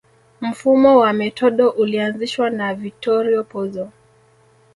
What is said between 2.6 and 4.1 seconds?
Vittorio Pozzo